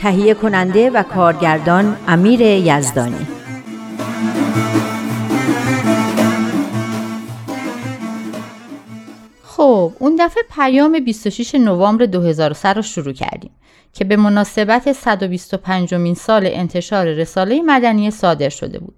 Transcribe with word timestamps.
تهیه 0.00 0.34
کننده 0.34 0.90
و 0.90 1.02
کارگردان 1.02 1.96
امیر 2.08 2.40
یزدانی 2.40 3.26
خب 9.42 9.92
اون 9.98 10.16
دفعه 10.18 10.42
پیام 10.54 10.98
26 10.98 11.54
نوامبر 11.54 12.06
2003 12.06 12.68
رو 12.68 12.82
شروع 12.82 13.12
کردیم 13.12 13.50
که 13.92 14.04
به 14.04 14.16
مناسبت 14.16 14.92
125 14.92 15.94
مین 15.94 16.14
سال 16.14 16.42
انتشار 16.46 17.06
رساله 17.06 17.62
مدنی 17.62 18.10
صادر 18.10 18.48
شده 18.48 18.78
بود. 18.78 18.94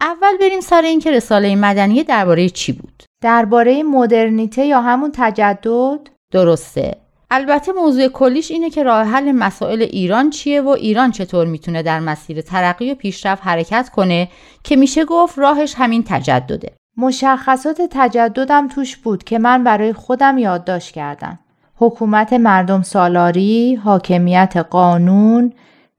اول 0.00 0.36
بریم 0.40 0.60
سر 0.60 0.82
اینکه 0.82 1.10
رساله 1.10 1.56
مدنی 1.56 2.02
درباره 2.02 2.48
چی 2.48 2.72
بود؟ 2.72 3.02
درباره 3.22 3.82
مدرنیته 3.82 4.66
یا 4.66 4.80
همون 4.80 5.12
تجدد؟ 5.14 6.00
درسته. 6.30 7.03
البته 7.36 7.72
موضوع 7.72 8.08
کلیش 8.08 8.50
اینه 8.50 8.70
که 8.70 8.82
راه 8.82 9.02
حل 9.06 9.32
مسائل 9.32 9.82
ایران 9.82 10.30
چیه 10.30 10.62
و 10.62 10.68
ایران 10.68 11.10
چطور 11.10 11.46
می‌تونه 11.46 11.82
در 11.82 12.00
مسیر 12.00 12.40
ترقی 12.40 12.90
و 12.90 12.94
پیشرفت 12.94 13.42
حرکت 13.46 13.88
کنه 13.88 14.28
که 14.64 14.76
میشه 14.76 15.04
گفت 15.04 15.38
راهش 15.38 15.74
همین 15.76 16.04
تجدده. 16.06 16.72
مشخصات 16.96 17.82
تجددم 17.90 18.68
توش 18.68 18.96
بود 18.96 19.24
که 19.24 19.38
من 19.38 19.64
برای 19.64 19.92
خودم 19.92 20.38
یادداشت 20.38 20.90
کردم. 20.90 21.38
حکومت 21.76 22.32
مردم 22.32 22.82
سالاری، 22.82 23.74
حاکمیت 23.74 24.56
قانون، 24.70 25.52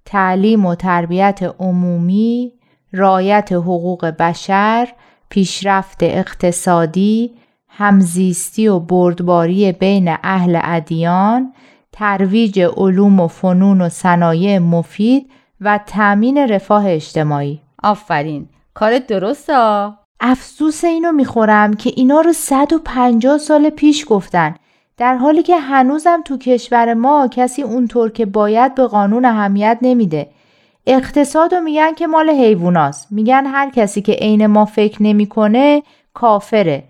تعلیم 0.05 0.65
و 0.65 0.75
تربیت 0.75 1.55
عمومی، 1.59 2.53
رایت 2.93 3.51
حقوق 3.51 4.05
بشر، 4.05 4.87
پیشرفت 5.29 5.97
اقتصادی، 6.01 7.31
همزیستی 7.77 8.67
و 8.67 8.79
بردباری 8.79 9.71
بین 9.71 10.15
اهل 10.23 10.59
ادیان، 10.63 11.53
ترویج 11.91 12.59
علوم 12.59 13.19
و 13.19 13.27
فنون 13.27 13.81
و 13.81 13.89
صنایع 13.89 14.59
مفید 14.59 15.29
و 15.61 15.79
تأمین 15.87 16.37
رفاه 16.37 16.87
اجتماعی. 16.87 17.61
آفرین، 17.83 18.49
کارت 18.73 19.07
درسته 19.07 19.53
افسوس 20.19 20.83
اینو 20.83 21.11
می‌خورم 21.11 21.73
که 21.73 21.91
اینا 21.95 22.21
رو 22.21 22.33
150 22.33 23.37
سال 23.37 23.69
پیش 23.69 24.05
گفتن 24.07 24.55
در 24.97 25.15
حالی 25.15 25.43
که 25.43 25.57
هنوزم 25.57 26.21
تو 26.25 26.37
کشور 26.37 26.93
ما 26.93 27.27
کسی 27.31 27.61
اونطور 27.61 28.11
که 28.11 28.25
باید 28.25 28.75
به 28.75 28.87
قانون 28.87 29.25
اهمیت 29.25 29.77
نمیده. 29.81 30.29
اقتصاد 30.87 31.53
رو 31.53 31.61
میگن 31.61 31.93
که 31.93 32.07
مال 32.07 32.29
حیواناست. 32.29 33.07
میگن 33.11 33.45
هر 33.45 33.69
کسی 33.69 34.01
که 34.01 34.11
عین 34.11 34.47
ما 34.47 34.65
فکر 34.65 35.03
نمی‌کنه 35.03 35.83
کافره. 36.13 36.83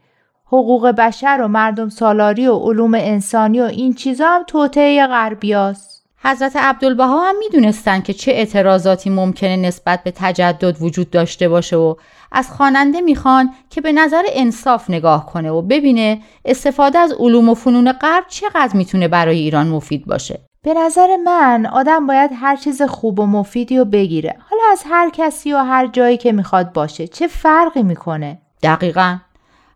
حقوق 0.60 0.88
بشر 0.88 1.40
و 1.42 1.48
مردم 1.48 1.90
سالاری 1.90 2.48
و 2.48 2.56
علوم 2.56 2.94
انسانی 2.94 3.62
و 3.62 3.64
این 3.64 3.94
چیزا 3.94 4.28
هم 4.28 4.44
توطعه 4.48 5.08
غربیاست. 5.08 6.06
حضرت 6.24 6.56
عبدالبها 6.56 7.30
هم 7.30 7.36
می‌دونستن 7.40 8.02
که 8.02 8.14
چه 8.14 8.32
اعتراضاتی 8.32 9.10
ممکنه 9.10 9.56
نسبت 9.56 10.04
به 10.04 10.14
تجدد 10.16 10.78
وجود 10.82 11.10
داشته 11.10 11.50
باشه 11.50 11.76
و 11.76 11.96
از 12.32 12.52
خواننده 12.52 13.02
می‌خوان 13.02 13.50
که 13.70 13.82
به 13.82 13.92
نظر 13.92 14.24
انصاف 14.34 14.90
نگاه 14.90 15.26
کنه 15.26 15.52
و 15.52 15.62
ببینه 15.62 16.22
استفاده 16.46 17.00
از 17.00 17.14
علوم 17.20 17.50
و 17.50 17.54
فنون 17.54 17.92
غرب 17.92 18.24
چقدر 18.28 18.76
می‌تونه 18.76 19.08
برای 19.08 19.40
ایران 19.40 19.68
مفید 19.68 20.06
باشه. 20.06 20.40
به 20.62 20.74
نظر 20.74 21.08
من 21.26 21.66
آدم 21.66 22.08
باید 22.08 22.32
هر 22.34 22.56
چیز 22.56 22.82
خوب 22.82 23.20
و 23.20 23.26
مفیدی 23.26 23.78
رو 23.78 23.86
بگیره. 23.86 24.36
حالا 24.50 24.64
از 24.72 24.84
هر 24.90 25.10
کسی 25.10 25.54
و 25.54 25.58
هر 25.58 25.88
جایی 25.88 26.18
که 26.18 26.32
می‌خواد 26.32 26.74
باشه. 26.74 27.08
چه 27.08 27.28
فرقی 27.28 27.84
می‌کنه؟ 27.84 28.38
دقیقا. 28.64 29.18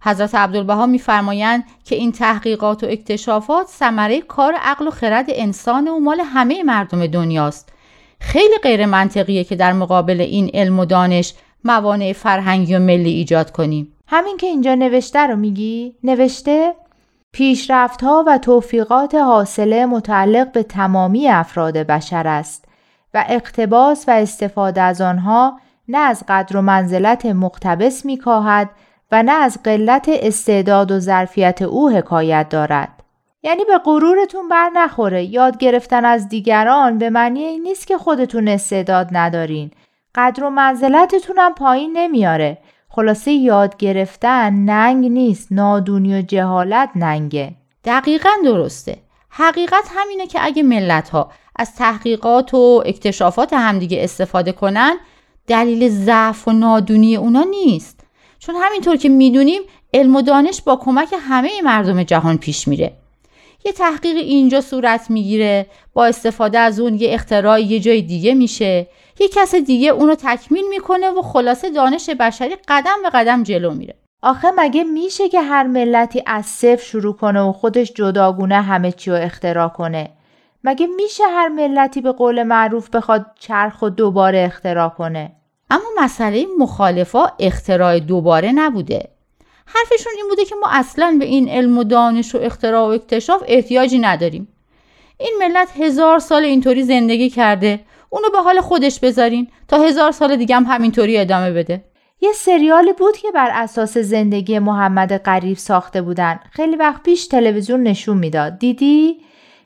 حضرت 0.02 0.36
عبدالبها 0.36 0.86
میفرمایند 0.86 1.64
که 1.84 1.96
این 1.96 2.12
تحقیقات 2.12 2.84
و 2.84 2.88
اکتشافات 2.90 3.68
ثمره 3.68 4.22
کار 4.22 4.54
عقل 4.62 4.88
و 4.88 4.92
خرد 4.92 5.26
انسان 5.30 5.88
و 5.88 6.00
مال 6.00 6.20
همه 6.20 6.64
مردم 6.64 7.08
دنیاست. 7.08 7.74
خیلی 8.20 8.58
غیر 8.64 8.86
منطقیه 8.86 9.44
که 9.44 9.56
در 9.56 9.74
مقابل 9.74 10.22
این 10.22 10.52
علم 10.54 10.80
و 10.80 10.86
دانش 10.86 11.34
موانع 11.64 12.14
فرهنگی 12.14 12.76
و 12.76 12.80
ملی 12.80 13.10
ایجاد 13.10 13.52
کنیم. 13.52 13.94
همین 14.08 14.38
که 14.38 14.48
اینجا 14.48 14.76
نوشته 14.76 15.20
رو 15.20 15.36
میگی؟ 15.36 15.96
نوشته؟ 16.04 16.76
پیشرفت 17.32 18.04
ها 18.04 18.24
و 18.28 18.38
توفیقات 18.38 19.16
حاصله 19.16 19.86
متعلق 19.86 20.52
به 20.52 20.64
تمامی 20.64 21.28
افراد 21.28 21.78
بشر 21.78 22.28
است 22.28 22.66
و 23.14 23.26
اقتباس 23.30 24.06
و 24.08 24.12
استفاده 24.12 24.82
از 24.82 25.02
آنها 25.02 25.60
نه 25.88 25.98
از 25.98 26.24
قدر 26.28 26.58
و 26.58 26.62
منزلت 26.62 27.26
مقتبس 27.26 28.06
میکاهد 28.06 28.70
و 29.12 29.24
نه 29.24 29.32
از 29.32 29.64
قلت 29.64 30.06
استعداد 30.10 30.92
و 30.92 31.00
ظرفیت 31.00 31.62
او 31.62 31.90
حکایت 31.90 32.50
دارد. 32.50 33.04
یعنی 33.44 33.66
به 33.66 33.78
غرورتون 33.78 34.48
بر 34.50 34.70
نخوره. 34.74 35.24
یاد 35.24 35.58
گرفتن 35.58 36.06
از 36.06 36.30
دیگران 36.30 36.98
به 36.98 37.10
معنی 37.10 37.44
این 37.44 37.64
نیست 37.64 37.88
که 37.88 37.98
خودتون 37.98 38.48
استعداد 38.48 39.08
ندارین. 39.12 39.72
قدر 40.16 40.44
و 40.44 40.50
منزلتتونم 40.50 41.54
پایین 41.54 41.98
نمیاره. 41.98 42.58
خلاصه 42.90 43.32
یاد 43.32 43.78
گرفتن 43.78 44.54
ننگ 44.54 45.06
نیست. 45.06 45.48
نادونی 45.52 46.20
و 46.20 46.22
جهالت 46.22 46.90
ننگه. 46.96 47.56
دقیقا 47.86 48.30
درسته. 48.44 48.98
حقیقت 49.30 49.84
همینه 49.96 50.28
که 50.28 50.40
اگه 50.42 50.64
ملت 50.64 51.10
ها 51.10 51.32
از 51.56 51.76
تحقیقات 51.76 52.54
و 52.54 52.84
اکتشافات 52.86 53.54
همدیگه 53.54 54.04
استفاده 54.04 54.52
کنن 54.52 54.98
دلیل 55.48 55.90
ضعف 55.90 56.48
و 56.48 56.52
نادونی 56.52 57.16
اونا 57.16 57.44
نیست. 57.44 57.99
چون 58.40 58.56
همینطور 58.56 58.96
که 58.96 59.10
می‌دونیم 59.10 59.62
علم 59.94 60.16
و 60.16 60.22
دانش 60.22 60.62
با 60.62 60.76
کمک 60.76 61.16
همه 61.20 61.50
مردم 61.64 62.04
جهان 62.04 62.38
پیش 62.38 62.68
میره. 62.68 62.94
یه 63.66 63.72
تحقیق 63.72 64.18
اینجا 64.18 64.62
صورت 64.62 65.10
می‌گیره 65.10 65.66
با 65.94 66.06
استفاده 66.06 66.60
از 66.60 66.80
اون 66.80 66.96
یه 66.96 67.14
اختراع 67.14 67.62
یه 67.62 67.80
جای 67.80 68.02
دیگه 68.02 68.34
میشه. 68.34 68.88
یه 69.20 69.28
کس 69.28 69.56
دیگه 69.56 69.90
اونو 69.90 70.16
تکمیل 70.16 70.68
می‌کنه 70.70 71.10
و 71.10 71.22
خلاصه 71.22 71.70
دانش 71.70 72.10
بشری 72.10 72.56
قدم 72.68 72.96
به 73.04 73.10
قدم 73.10 73.44
جلو 73.44 73.74
میره. 73.74 73.96
آخه 74.22 74.48
مگه 74.58 74.84
میشه 74.84 75.30
که 75.30 75.42
هر 75.42 75.64
ملتی 75.64 76.24
از 76.26 76.46
صفر 76.46 76.84
شروع 76.84 77.16
کنه 77.16 77.42
و 77.42 77.52
خودش 77.52 77.94
جداگونه 77.94 78.62
همه 78.62 78.92
چی 78.92 79.12
رو 79.12 79.18
اختراع 79.18 79.68
کنه؟ 79.68 80.10
مگه 80.64 80.88
میشه 80.88 81.24
هر 81.24 81.48
ملتی 81.48 82.02
به 82.02 82.12
قول 82.12 82.44
معروف 82.44 82.90
بخواد 82.90 83.26
چرخ 83.40 83.82
و 83.82 83.90
دوباره 83.90 84.40
اختراع 84.40 84.90
کنه؟ 84.90 85.32
اما 85.70 85.86
مسئله 85.98 86.46
مخالفا 86.60 87.28
اختراع 87.40 88.00
دوباره 88.00 88.52
نبوده. 88.52 89.10
حرفشون 89.66 90.14
این 90.16 90.26
بوده 90.30 90.46
که 90.46 90.56
ما 90.56 90.68
اصلا 90.72 91.16
به 91.20 91.26
این 91.26 91.50
علم 91.50 91.78
و 91.78 91.84
دانش 91.84 92.36
و 92.36 92.38
اختراع 92.42 92.88
و 92.88 92.92
اکتشاف 92.92 93.44
احتیاجی 93.48 94.00
نداریم. 94.00 94.48
این 95.20 95.34
ملت 95.40 95.68
هزار 95.78 96.20
سال 96.20 96.44
اینطوری 96.44 96.84
زندگی 96.84 97.30
کرده. 97.30 97.80
اونو 98.10 98.30
به 98.30 98.38
حال 98.38 98.62
خودش 98.62 99.00
بذارین. 99.00 99.48
تا 99.68 99.78
هزار 99.78 100.12
سال 100.12 100.36
دیگه 100.36 100.56
هم 100.56 100.64
همینطوری 100.64 101.18
ادامه 101.18 101.52
بده. 101.52 101.84
یه 102.22 102.32
سریالی 102.32 102.94
بود 102.94 103.18
که 103.18 103.32
بر 103.32 103.50
اساس 103.54 103.98
زندگی 103.98 104.60
محمد 104.60 105.14
قریب 105.14 105.58
ساخته 105.58 106.02
بودن. 106.02 106.40
خیلی 106.52 106.76
وقت 106.76 107.04
پیش 107.04 107.28
تلویزیون 107.28 107.84
نشون 107.84 108.18
می‌داد. 108.18 108.60
دیدی؟ 108.60 109.18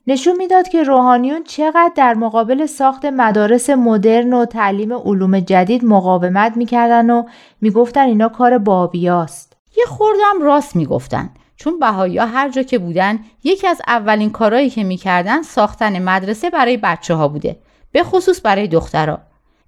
نشون 0.08 0.36
می‌داد 0.38 0.68
که 0.68 0.84
روحانیون 0.84 1.44
چقدر 1.44 1.92
در 1.96 2.14
مقابل 2.14 2.66
ساخت 2.66 3.06
مدارس 3.06 3.70
مدرن 3.70 4.34
و 4.34 4.46
تعلیم 4.46 4.94
علوم 4.94 5.40
جدید 5.40 5.86
مقاومت 5.86 6.58
می‌کردن 6.58 7.10
و 7.10 7.24
می‌گفتن 7.62 8.02
اینا 8.02 8.30
کار 8.30 8.58
بابیاست. 8.58 9.58
یه 9.78 9.86
خوردم 9.86 10.42
راست 10.42 10.76
می‌گفتن. 10.76 11.30
چون 11.56 11.80
بهایی 11.80 12.18
هر 12.18 12.50
جا 12.50 12.64
که 12.64 12.80
بودن 12.80 13.20
یکی 13.44 13.68
از 13.68 13.82
اولین 13.88 14.30
کارهایی 14.30 14.70
که 14.70 14.84
می‌کردن 14.84 15.42
ساختن 15.42 16.04
مدرسه 16.04 16.50
برای 16.50 16.78
بچه 16.78 17.14
ها 17.14 17.28
بوده 17.28 17.60
به 17.92 18.04
خصوص 18.04 18.42
برای 18.44 18.68
دخترها. 18.68 19.20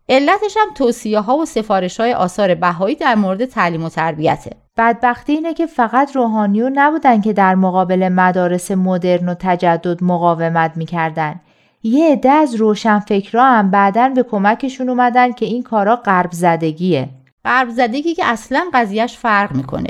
علتش 0.09 0.57
هم 0.57 0.73
توصیه 0.73 1.19
ها 1.19 1.37
و 1.37 1.45
سفارش 1.45 1.99
های 1.99 2.13
آثار 2.13 2.55
بهایی 2.55 2.95
در 2.95 3.15
مورد 3.15 3.45
تعلیم 3.45 3.83
و 3.83 3.89
تربیته. 3.89 4.64
بدبختی 4.77 5.33
اینه 5.33 5.53
که 5.53 5.65
فقط 5.65 6.15
روحانیون 6.15 6.79
نبودن 6.79 7.21
که 7.21 7.33
در 7.33 7.55
مقابل 7.55 8.09
مدارس 8.09 8.71
مدرن 8.71 9.29
و 9.29 9.35
تجدد 9.39 10.03
مقاومت 10.03 10.71
می‌کردن. 10.75 11.39
یه 11.83 12.11
عده 12.11 12.31
از 12.31 12.55
روشنفکرا 12.55 13.45
هم 13.45 13.71
بعدا 13.71 14.09
به 14.09 14.23
کمکشون 14.23 14.89
اومدن 14.89 15.31
که 15.31 15.45
این 15.45 15.63
کارا 15.63 15.95
غرب 15.95 16.31
زدگیه 16.31 17.09
غرب 17.45 17.69
زدگی 17.69 18.13
که 18.13 18.25
اصلا 18.25 18.65
قضیهش 18.73 19.17
فرق 19.17 19.55
می‌کنه. 19.55 19.89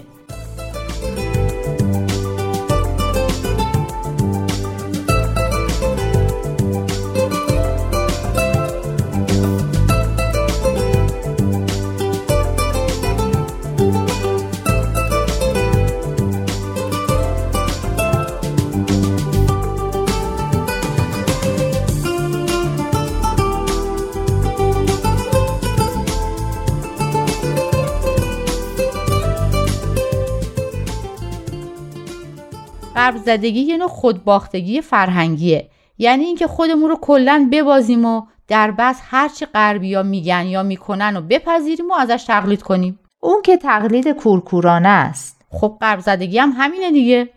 غرب 33.05 33.17
زدگی 33.17 33.59
یه 33.59 33.77
نوع 33.77 33.87
خودباختگی 33.87 34.81
فرهنگیه. 34.81 35.69
یعنی 35.97 36.23
اینکه 36.23 36.47
خودمون 36.47 36.89
رو 36.89 36.97
کلا 37.01 37.49
ببازیم 37.51 38.05
و 38.05 38.21
در 38.47 38.71
بس 38.71 39.01
هرچی 39.03 39.45
غربیا 39.45 40.03
میگن 40.03 40.45
یا 40.45 40.63
می‌کنن 40.63 41.17
و 41.17 41.21
بپذیریم 41.21 41.89
و 41.89 41.93
ازش 41.93 42.23
تقلید 42.23 42.61
کنیم. 42.61 42.99
اون 43.19 43.41
که 43.41 43.57
تقلید 43.57 44.07
کورکورانه 44.07 44.89
است. 44.89 45.41
خب 45.51 45.77
غرب 45.81 45.99
زدگی 45.99 46.37
هم 46.37 46.53
همینه 46.57 46.91
دیگه. 46.91 47.29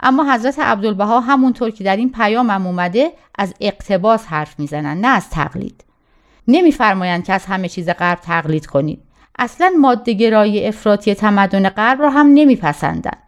اما 0.00 0.34
حضرت 0.34 0.58
عبدالبها 0.58 1.20
همونطور 1.20 1.70
که 1.70 1.84
در 1.84 1.96
این 1.96 2.12
پیامم 2.12 2.66
اومده 2.66 3.12
از 3.38 3.54
اقتباس 3.60 4.26
حرف 4.26 4.58
می‌زنن 4.58 5.00
نه 5.00 5.08
از 5.08 5.30
تقلید. 5.30 5.84
نمیفرمایند 6.48 7.24
که 7.24 7.32
از 7.32 7.46
همه 7.46 7.68
چیز 7.68 7.90
غرب 7.90 8.18
تقلید 8.20 8.66
کنید. 8.66 9.02
اصلا 9.38 9.72
مادهگرایی 9.80 10.66
افراطی 10.66 11.14
تمدن 11.14 11.68
غرب 11.68 12.00
را 12.02 12.10
هم 12.10 12.26
نمیپسندن 12.26 13.18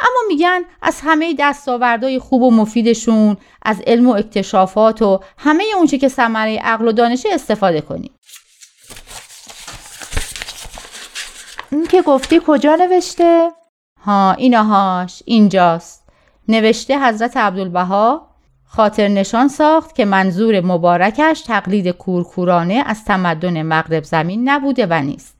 اما 0.00 0.18
میگن 0.28 0.60
از 0.82 1.00
همه 1.02 1.34
دستاوردهای 1.38 2.18
خوب 2.18 2.42
و 2.42 2.50
مفیدشون 2.50 3.36
از 3.62 3.80
علم 3.86 4.08
و 4.08 4.12
اکتشافات 4.12 5.02
و 5.02 5.20
همه 5.38 5.64
اونچه 5.76 5.98
که 5.98 6.08
ثمره 6.08 6.58
عقل 6.58 6.88
و 6.88 6.92
دانشه 6.92 7.28
استفاده 7.32 7.80
کنید 7.80 8.12
این 11.70 11.86
که 11.86 12.02
گفتی 12.02 12.40
کجا 12.46 12.74
نوشته؟ 12.76 13.50
ها 14.00 14.32
اینهاش 14.32 15.22
اینجاست. 15.26 16.08
نوشته 16.48 16.98
حضرت 16.98 17.36
عبدالبها 17.36 18.28
خاطر 18.64 19.08
نشان 19.08 19.48
ساخت 19.48 19.94
که 19.94 20.04
منظور 20.04 20.60
مبارکش 20.60 21.40
تقلید 21.40 21.88
کورکورانه 21.88 22.82
از 22.86 23.04
تمدن 23.04 23.62
مغرب 23.62 24.04
زمین 24.04 24.48
نبوده 24.48 24.86
و 24.90 25.02
نیست. 25.02 25.37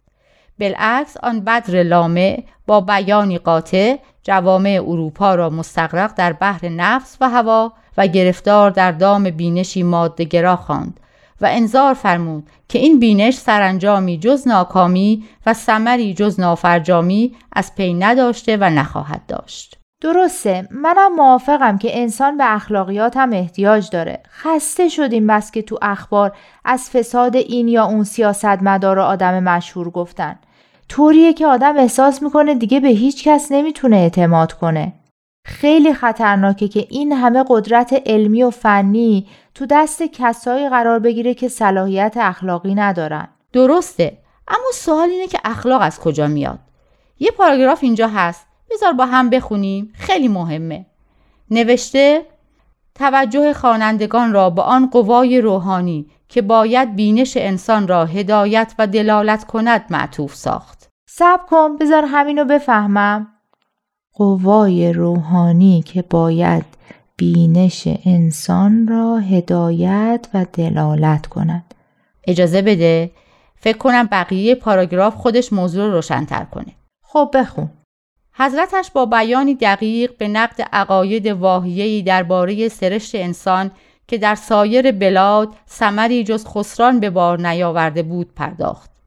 بالعکس 0.60 1.16
آن 1.22 1.40
بدر 1.40 1.82
لامع 1.82 2.42
با 2.66 2.80
بیانی 2.80 3.38
قاطع 3.38 3.96
جوامع 4.22 4.80
اروپا 4.86 5.34
را 5.34 5.50
مستقرق 5.50 6.14
در 6.14 6.32
بحر 6.32 6.68
نفس 6.68 7.16
و 7.20 7.28
هوا 7.28 7.72
و 7.96 8.06
گرفتار 8.06 8.70
در 8.70 8.92
دام 8.92 9.30
بینشی 9.30 9.82
مادهگرا 9.82 10.56
خواند 10.56 11.00
و 11.40 11.48
انظار 11.50 11.94
فرمود 11.94 12.50
که 12.68 12.78
این 12.78 12.98
بینش 12.98 13.34
سرانجامی 13.34 14.18
جز 14.18 14.48
ناکامی 14.48 15.24
و 15.46 15.54
ثمری 15.54 16.14
جز 16.14 16.40
نافرجامی 16.40 17.36
از 17.52 17.74
پی 17.74 17.94
نداشته 17.94 18.56
و 18.56 18.70
نخواهد 18.70 19.26
داشت. 19.28 19.78
درسته. 20.00 20.68
منم 20.70 21.14
موافقم 21.14 21.78
که 21.78 21.98
انسان 21.98 22.36
به 22.36 22.54
اخلاقیات 22.54 23.16
هم 23.16 23.32
احتیاج 23.32 23.90
داره. 23.90 24.22
خسته 24.30 24.88
شدیم 24.88 25.26
بس 25.26 25.50
که 25.50 25.62
تو 25.62 25.78
اخبار 25.82 26.36
از 26.64 26.90
فساد 26.90 27.36
این 27.36 27.68
یا 27.68 27.84
اون 27.84 28.04
سیاستمدار 28.04 28.98
و 28.98 29.02
آدم 29.02 29.42
مشهور 29.42 29.90
گفتن. 29.90 30.38
طوریه 30.88 31.32
که 31.32 31.46
آدم 31.46 31.76
احساس 31.76 32.22
می‌کنه 32.22 32.54
دیگه 32.54 32.80
به 32.80 32.88
هیچ 32.88 33.28
کس 33.28 33.52
نمی‌تونه 33.52 33.96
اعتماد 33.96 34.52
کنه. 34.52 34.92
خیلی 35.44 35.94
خطرناکه 35.94 36.68
که 36.68 36.86
این 36.90 37.12
همه 37.12 37.44
قدرت 37.48 38.02
علمی 38.06 38.42
و 38.42 38.50
فنی 38.50 39.26
تو 39.54 39.66
دست 39.66 40.02
کسایی 40.02 40.68
قرار 40.68 40.98
بگیره 40.98 41.34
که 41.34 41.48
صلاحیت 41.48 42.14
اخلاقی 42.20 42.74
ندارن. 42.74 43.28
درسته 43.52 44.18
اما 44.48 44.70
سوال 44.74 45.10
اینه 45.10 45.26
که 45.26 45.38
اخلاق 45.44 45.82
از 45.82 46.00
کجا 46.00 46.26
میاد؟ 46.26 46.58
یه 47.18 47.30
پاراگراف 47.30 47.78
اینجا 47.82 48.08
هست. 48.08 48.46
بذار 48.70 48.92
با 48.92 49.06
هم 49.06 49.30
بخونیم. 49.30 49.92
خیلی 49.94 50.28
مهمه. 50.28 50.86
نوشته 51.50 52.22
توجه 52.94 53.52
خوانندگان 53.52 54.32
را 54.32 54.50
به 54.50 54.62
آن 54.62 54.90
قوای 54.90 55.40
روحانی 55.40 56.06
که 56.28 56.42
باید 56.42 56.96
بینش 56.96 57.36
انسان 57.36 57.88
را 57.88 58.04
هدایت 58.04 58.74
و 58.78 58.86
دلالت 58.86 59.44
کند 59.44 59.84
معطوف 59.90 60.34
ساخت. 60.34 60.77
سب 61.10 61.40
کن 61.48 61.76
بذار 61.76 62.04
همینو 62.04 62.44
بفهمم. 62.44 63.28
قوای 64.14 64.92
روحانی 64.92 65.82
که 65.82 66.02
باید 66.02 66.64
بینش 67.16 67.88
انسان 68.04 68.88
را 68.88 69.18
هدایت 69.18 70.28
و 70.34 70.46
دلالت 70.52 71.26
کند. 71.26 71.74
اجازه 72.26 72.62
بده 72.62 73.10
فکر 73.56 73.78
کنم 73.78 74.08
بقیه 74.12 74.54
پاراگراف 74.54 75.14
خودش 75.14 75.52
موضوع 75.52 75.86
رو 75.86 75.92
روشنتر 75.92 76.44
کنه. 76.44 76.72
خب 77.02 77.30
بخون. 77.34 77.70
حضرتش 78.32 78.90
با 78.90 79.06
بیانی 79.06 79.54
دقیق 79.54 80.16
به 80.18 80.28
نقد 80.28 80.68
عقاید 80.72 81.26
واهیه‌ای 81.26 82.02
درباره 82.02 82.68
سرشت 82.68 83.14
انسان 83.14 83.70
که 84.08 84.18
در 84.18 84.34
سایر 84.34 84.92
بلاد 84.92 85.48
ثمری 85.68 86.24
جز 86.24 86.46
خسران 86.46 87.00
به 87.00 87.10
بار 87.10 87.48
نیاورده 87.48 88.02
بود 88.02 88.34
پرداخت. 88.34 88.97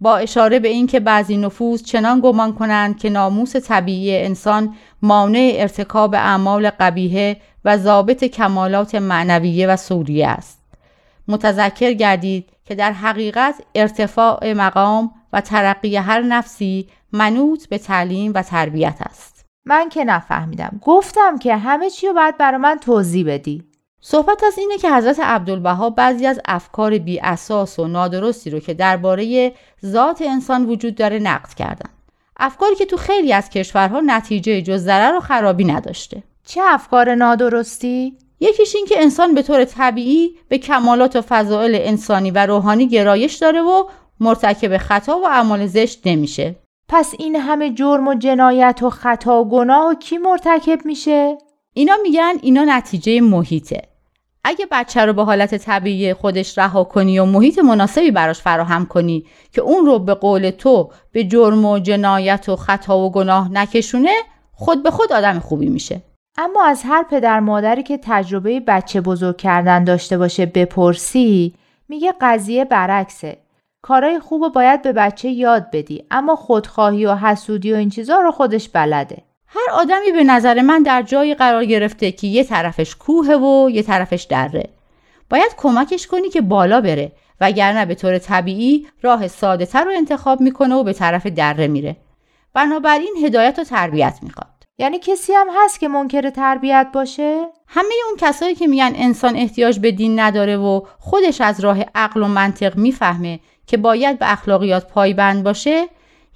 با 0.00 0.16
اشاره 0.16 0.58
به 0.58 0.68
اینکه 0.68 1.00
بعضی 1.00 1.36
نفوس 1.36 1.82
چنان 1.82 2.20
گمان 2.20 2.54
کنند 2.54 2.98
که 2.98 3.10
ناموس 3.10 3.56
طبیعی 3.56 4.24
انسان 4.24 4.74
مانع 5.02 5.52
ارتکاب 5.56 6.14
اعمال 6.14 6.70
قبیهه 6.70 7.36
و 7.64 7.78
ضابط 7.78 8.24
کمالات 8.24 8.94
معنویه 8.94 9.66
و 9.66 9.76
سوریه 9.76 10.28
است. 10.28 10.60
متذکر 11.28 11.92
گردید 11.92 12.48
که 12.64 12.74
در 12.74 12.92
حقیقت 12.92 13.54
ارتفاع 13.74 14.52
مقام 14.52 15.10
و 15.32 15.40
ترقی 15.40 15.96
هر 15.96 16.20
نفسی 16.20 16.88
منوط 17.12 17.68
به 17.68 17.78
تعلیم 17.78 18.32
و 18.34 18.42
تربیت 18.42 18.96
است. 19.00 19.44
من 19.64 19.88
که 19.88 20.04
نفهمیدم. 20.04 20.80
گفتم 20.82 21.38
که 21.38 21.56
همه 21.56 21.90
چی 21.90 22.06
رو 22.06 22.14
باید 22.14 22.38
برای 22.38 22.58
من 22.58 22.78
توضیح 22.78 23.26
بدی. 23.26 23.69
صحبت 24.02 24.44
از 24.44 24.58
اینه 24.58 24.78
که 24.78 24.92
حضرت 24.92 25.20
عبدالبها 25.20 25.90
بعضی 25.90 26.26
از 26.26 26.40
افکار 26.44 26.98
بی 26.98 27.20
اساس 27.20 27.78
و 27.78 27.88
نادرستی 27.88 28.50
رو 28.50 28.60
که 28.60 28.74
درباره 28.74 29.52
ذات 29.86 30.22
انسان 30.22 30.66
وجود 30.66 30.94
داره 30.94 31.18
نقد 31.18 31.54
کردن. 31.54 31.90
افکاری 32.36 32.74
که 32.74 32.86
تو 32.86 32.96
خیلی 32.96 33.32
از 33.32 33.50
کشورها 33.50 34.00
نتیجه 34.00 34.62
جز 34.62 34.84
ضرر 34.84 35.16
و 35.16 35.20
خرابی 35.20 35.64
نداشته. 35.64 36.22
چه 36.46 36.60
افکار 36.64 37.14
نادرستی؟ 37.14 38.16
یکیش 38.40 38.76
این 38.76 38.86
که 38.86 39.02
انسان 39.02 39.34
به 39.34 39.42
طور 39.42 39.64
طبیعی 39.64 40.30
به 40.48 40.58
کمالات 40.58 41.16
و 41.16 41.20
فضائل 41.20 41.78
انسانی 41.80 42.30
و 42.30 42.46
روحانی 42.46 42.88
گرایش 42.88 43.34
داره 43.34 43.62
و 43.62 43.84
مرتکب 44.20 44.78
خطا 44.78 45.18
و 45.18 45.26
اعمال 45.26 45.66
زشت 45.66 46.06
نمیشه. 46.06 46.56
پس 46.88 47.14
این 47.18 47.36
همه 47.36 47.70
جرم 47.70 48.08
و 48.08 48.14
جنایت 48.14 48.82
و 48.82 48.90
خطا 48.90 49.40
و 49.40 49.48
گناه 49.48 49.90
و 49.90 49.94
کی 49.94 50.18
مرتکب 50.18 50.86
میشه؟ 50.86 51.38
اینا 51.74 51.94
میگن 52.02 52.32
اینا 52.42 52.64
نتیجه 52.64 53.20
محیطه. 53.20 53.89
اگه 54.44 54.66
بچه 54.70 55.04
رو 55.04 55.12
به 55.12 55.24
حالت 55.24 55.54
طبیعی 55.54 56.14
خودش 56.14 56.58
رها 56.58 56.84
کنی 56.84 57.18
و 57.18 57.24
محیط 57.24 57.58
مناسبی 57.58 58.10
براش 58.10 58.40
فراهم 58.40 58.86
کنی 58.86 59.26
که 59.52 59.60
اون 59.60 59.86
رو 59.86 59.98
به 59.98 60.14
قول 60.14 60.50
تو 60.50 60.90
به 61.12 61.24
جرم 61.24 61.64
و 61.64 61.78
جنایت 61.78 62.48
و 62.48 62.56
خطا 62.56 62.98
و 62.98 63.12
گناه 63.12 63.52
نکشونه 63.52 64.14
خود 64.52 64.82
به 64.82 64.90
خود 64.90 65.12
آدم 65.12 65.38
خوبی 65.38 65.68
میشه. 65.68 66.02
اما 66.38 66.64
از 66.64 66.82
هر 66.84 67.02
پدر 67.10 67.40
مادری 67.40 67.82
که 67.82 67.98
تجربه 68.02 68.60
بچه 68.60 69.00
بزرگ 69.00 69.36
کردن 69.36 69.84
داشته 69.84 70.18
باشه 70.18 70.46
بپرسی 70.46 71.54
میگه 71.88 72.14
قضیه 72.20 72.64
برعکسه. 72.64 73.38
کارای 73.82 74.20
خوب 74.20 74.52
باید 74.52 74.82
به 74.82 74.92
بچه 74.92 75.28
یاد 75.28 75.66
بدی 75.72 76.04
اما 76.10 76.36
خودخواهی 76.36 77.06
و 77.06 77.14
حسودی 77.14 77.72
و 77.72 77.76
این 77.76 77.88
چیزا 77.88 78.20
رو 78.20 78.30
خودش 78.30 78.68
بلده. 78.68 79.22
هر 79.52 79.70
آدمی 79.72 80.12
به 80.12 80.24
نظر 80.24 80.60
من 80.60 80.82
در 80.82 81.02
جایی 81.02 81.34
قرار 81.34 81.64
گرفته 81.64 82.12
که 82.12 82.26
یه 82.26 82.44
طرفش 82.44 82.94
کوه 82.94 83.34
و 83.34 83.70
یه 83.70 83.82
طرفش 83.82 84.22
دره. 84.22 84.68
باید 85.30 85.52
کمکش 85.56 86.06
کنی 86.06 86.28
که 86.28 86.40
بالا 86.40 86.80
بره 86.80 87.12
وگرنه 87.40 87.86
به 87.86 87.94
طور 87.94 88.18
طبیعی 88.18 88.86
راه 89.02 89.28
ساده 89.28 89.66
تر 89.66 89.84
رو 89.84 89.90
انتخاب 89.96 90.40
می‌کنه 90.40 90.74
و 90.74 90.82
به 90.82 90.92
طرف 90.92 91.26
دره 91.26 91.66
میره. 91.66 91.96
بنابراین 92.54 93.14
هدایت 93.24 93.58
و 93.58 93.64
تربیت 93.64 94.18
می‌خواد. 94.22 94.46
یعنی 94.78 94.98
کسی 94.98 95.32
هم 95.32 95.46
هست 95.64 95.80
که 95.80 95.88
منکر 95.88 96.30
تربیت 96.30 96.86
باشه؟ 96.92 97.46
همه 97.66 97.94
اون 98.08 98.16
کسایی 98.18 98.54
که 98.54 98.66
میگن 98.66 98.92
انسان 98.94 99.36
احتیاج 99.36 99.78
به 99.78 99.90
دین 99.90 100.20
نداره 100.20 100.56
و 100.56 100.80
خودش 100.98 101.40
از 101.40 101.60
راه 101.60 101.78
عقل 101.94 102.22
و 102.22 102.26
منطق 102.26 102.76
می‌فهمه 102.76 103.40
که 103.66 103.76
باید 103.76 104.18
به 104.18 104.32
اخلاقیات 104.32 104.88
پایبند 104.88 105.44
باشه 105.44 105.80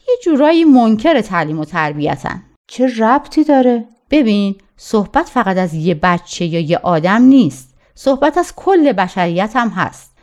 یه 0.09 0.15
جورایی 0.25 0.65
منکر 0.65 1.21
تعلیم 1.21 1.59
و 1.59 1.65
تربیتن. 1.65 2.43
چه 2.67 2.87
ربطی 2.99 3.45
داره؟ 3.45 3.85
ببین 4.11 4.57
صحبت 4.77 5.29
فقط 5.29 5.57
از 5.57 5.75
یه 5.75 5.95
بچه 5.95 6.45
یا 6.45 6.61
یه 6.61 6.79
آدم 6.79 7.23
نیست. 7.23 7.75
صحبت 7.95 8.39
از 8.39 8.53
کل 8.57 8.93
بشریت 8.93 9.53
هم 9.55 9.69
هست. 9.69 10.15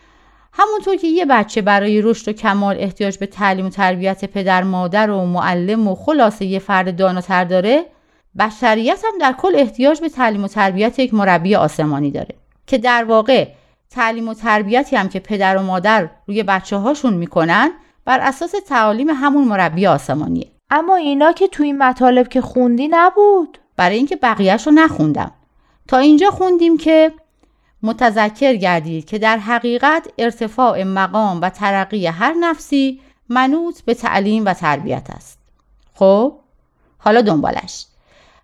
همونطور 0.54 0.96
که 0.96 1.08
یه 1.08 1.26
بچه 1.26 1.62
برای 1.62 2.02
رشد 2.02 2.30
و 2.30 2.34
کمال 2.34 2.76
احتیاج 2.80 3.18
به 3.18 3.26
تعلیم 3.26 3.66
و 3.66 3.70
تربیت 3.70 4.26
پدر 4.26 4.64
مادر 4.64 5.10
و 5.10 5.26
معلم 5.26 5.88
و 5.88 5.96
خلاصه 5.96 6.46
یه 6.46 6.60
فرد 6.60 6.96
داناتر 6.96 7.44
داره 7.44 7.86
بشریت 8.40 9.02
هم 9.06 9.18
در 9.20 9.34
کل 9.34 9.52
احتیاج 9.56 10.02
به 10.02 10.10
تعلیم 10.10 10.44
و 10.44 10.48
تربیت 10.48 11.00
یک 11.00 11.14
مربی 11.14 11.56
آسمانی 11.56 12.12
داره. 12.12 12.36
که 12.68 12.78
در 12.78 13.04
واقع 13.04 13.48
تعلیم 13.90 14.28
و 14.28 14.34
تربیتی 14.34 14.96
هم 14.96 15.10
که 15.10 15.20
پدر 15.20 15.58
و 15.58 15.62
مادر 15.62 16.10
روی 16.28 16.44
بچه 16.44 16.78
هاشون 16.78 17.14
می‌کنن 17.14 17.72
بر 18.06 18.20
اساس 18.20 18.52
تعالیم 18.68 19.10
همون 19.10 19.48
مربی 19.48 19.88
آسمانیه. 19.88 20.48
اما 20.72 20.96
اینا 20.96 21.32
که 21.32 21.48
توی 21.48 21.66
این 21.66 21.78
مطالب 21.78 22.28
که 22.28 22.42
خوندی 22.42 22.88
نبود. 22.92 23.58
برای 23.78 23.98
اینکه 23.98 24.16
بقیهش 24.16 24.68
رو 24.68 24.74
نخوندم. 24.74 25.32
تا 25.88 25.98
اینجا 25.98 26.32
خوندیم 26.32 26.78
که 26.78 27.14
متذکر 27.84 28.54
گردید 28.54 29.06
که 29.06 29.20
در 29.20 29.38
حقیقت 29.38 30.08
ارتفاع 30.18 30.84
مقام 30.84 31.42
و 31.42 31.50
ترقی 31.50 32.08
هر 32.08 32.34
نفسی 32.34 33.00
منوط 33.30 33.82
به 33.82 33.94
تعلیم 33.94 34.46
و 34.46 34.54
تربیت 34.54 35.08
است. 35.10 35.40
خب 35.96 36.34
حالا 36.98 37.22
دنبالش. 37.22 37.86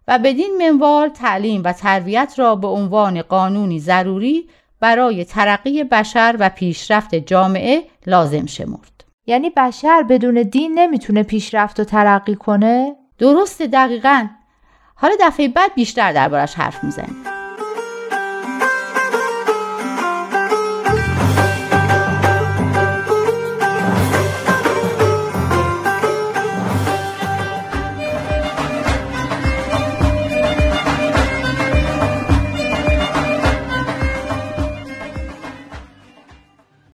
و 0.08 0.20
بدین 0.20 0.58
منوال 0.62 1.10
تعلیم 1.10 1.62
و 1.66 1.74
تربیت 1.74 2.34
را 2.38 2.56
به 2.56 2.68
عنوان 2.68 3.22
قانونی 3.22 3.80
ضروری 3.80 4.50
برای 4.80 5.26
ترقی 5.26 5.84
بشر 5.84 6.36
و 6.40 6.50
پیشرفت 6.50 7.16
جامعه 7.16 7.84
لازم 8.08 8.46
شمرد. 8.46 8.97
یعنی 9.28 9.50
بشر 9.50 10.04
بدون 10.04 10.34
دین 10.34 10.80
نمی‌تونه 10.80 11.24
پیشرفت 11.24 11.80
و 11.80 11.84
ترقی 11.84 12.36
کنه؟ 12.36 12.96
درست 13.20 13.62
دقیقا 13.62 14.28
حالا 14.96 15.16
دفعه 15.22 15.48
بعد 15.48 15.74
بیشتر 15.76 16.12
دربارش 16.12 16.56
حرف 16.56 16.84
می‌زنیم 16.84 17.37